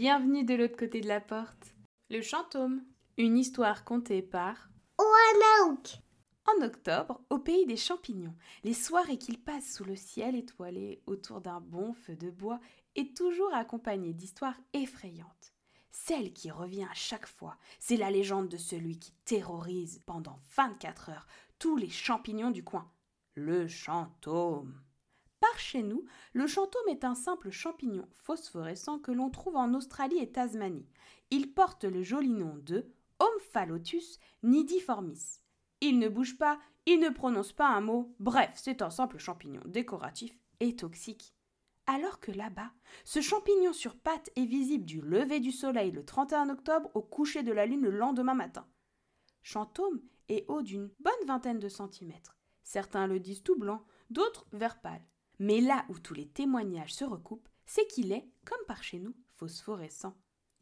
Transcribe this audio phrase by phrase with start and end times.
[0.00, 1.74] Bienvenue de l'autre côté de la porte.
[2.08, 2.82] Le Chantôme,
[3.18, 5.98] une histoire contée par Oanaouk.
[6.46, 8.34] En octobre, au pays des champignons,
[8.64, 12.60] les soirées qu'il passe sous le ciel étoilé autour d'un bon feu de bois
[12.96, 15.52] est toujours accompagnée d'histoires effrayantes.
[15.90, 21.10] Celle qui revient à chaque fois, c'est la légende de celui qui terrorise pendant 24
[21.10, 21.26] heures
[21.58, 22.90] tous les champignons du coin,
[23.34, 24.80] le chantôme.
[25.40, 26.04] Par chez nous,
[26.34, 30.86] le chantôme est un simple champignon phosphorescent que l'on trouve en Australie et Tasmanie.
[31.30, 32.86] Il porte le joli nom de
[33.18, 35.40] Omphalotus nidiformis.
[35.80, 39.62] Il ne bouge pas, il ne prononce pas un mot, bref, c'est un simple champignon
[39.64, 41.34] décoratif et toxique.
[41.86, 42.70] Alors que là-bas,
[43.04, 47.42] ce champignon sur pattes est visible du lever du soleil le 31 octobre au coucher
[47.42, 48.66] de la lune le lendemain matin.
[49.42, 52.36] Chantôme est haut d'une bonne vingtaine de centimètres.
[52.62, 55.02] Certains le disent tout blanc, d'autres vert pâle.
[55.40, 59.14] Mais là où tous les témoignages se recoupent, c'est qu'il est, comme par chez nous,
[59.36, 60.14] phosphorescent.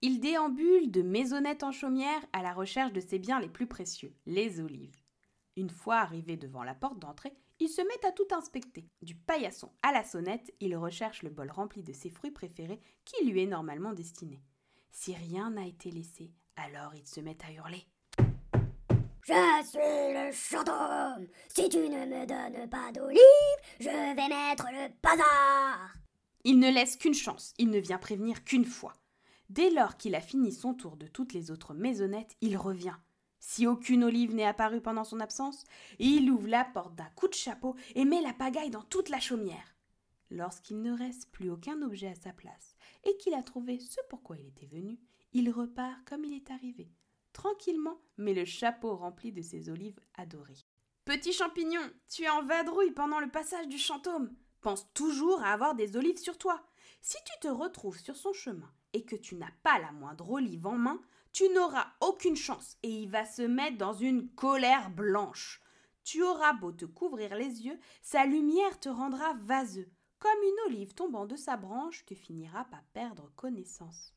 [0.00, 4.14] Il déambule de maisonnette en chaumière à la recherche de ses biens les plus précieux,
[4.26, 5.02] les olives.
[5.56, 8.88] Une fois arrivé devant la porte d'entrée, il se met à tout inspecter.
[9.02, 13.26] Du paillasson à la sonnette, il recherche le bol rempli de ses fruits préférés qui
[13.26, 14.40] lui est normalement destiné.
[14.92, 17.84] Si rien n'a été laissé, alors il se met à hurler.
[19.30, 21.28] Je suis le chantôme.
[21.54, 23.20] Si tu ne me donnes pas d'olive,
[23.78, 25.94] je vais mettre le bazar.
[26.42, 28.94] Il ne laisse qu'une chance, il ne vient prévenir qu'une fois.
[29.48, 32.96] Dès lors qu'il a fini son tour de toutes les autres maisonnettes, il revient.
[33.38, 35.64] Si aucune olive n'est apparue pendant son absence,
[36.00, 39.20] il ouvre la porte d'un coup de chapeau et met la pagaille dans toute la
[39.20, 39.76] chaumière.
[40.30, 44.38] Lorsqu'il ne reste plus aucun objet à sa place et qu'il a trouvé ce pourquoi
[44.38, 44.98] il était venu,
[45.32, 46.90] il repart comme il est arrivé,
[47.40, 50.66] tranquillement, mais le chapeau rempli de ses olives adorées.
[51.06, 54.36] Petit champignon, tu es en vadrouille pendant le passage du chantôme.
[54.60, 56.62] Pense toujours à avoir des olives sur toi.
[57.00, 60.66] Si tu te retrouves sur son chemin et que tu n'as pas la moindre olive
[60.66, 61.00] en main,
[61.32, 65.62] tu n'auras aucune chance et il va se mettre dans une colère blanche.
[66.04, 69.90] Tu auras beau te couvrir les yeux, sa lumière te rendra vaseux.
[70.18, 74.12] Comme une olive tombant de sa branche, tu finiras par perdre connaissance.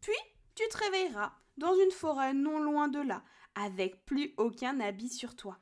[0.00, 0.16] Puis,
[0.54, 3.22] tu te réveilleras dans une forêt non loin de là,
[3.54, 5.58] avec plus aucun habit sur toi.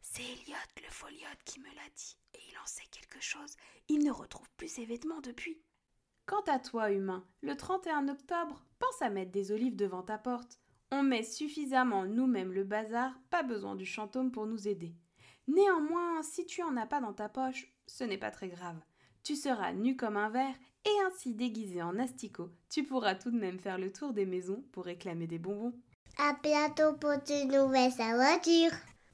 [0.00, 3.56] C'est Elliot le foliote qui me l'a dit, et il en sait quelque chose.
[3.88, 5.60] Il ne retrouve plus ses vêtements depuis.
[6.26, 10.60] Quant à toi, humain, le 31 octobre, pense à mettre des olives devant ta porte.
[10.90, 14.94] On met suffisamment nous-mêmes le bazar, pas besoin du chantôme pour nous aider.
[15.48, 18.80] Néanmoins, si tu en as pas dans ta poche, ce n'est pas très grave.
[19.22, 23.38] Tu seras nu comme un verre et ainsi déguisé en asticot, tu pourras tout de
[23.38, 25.74] même faire le tour des maisons pour réclamer des bonbons.
[26.18, 28.72] À bientôt pour une nouvelle aventure.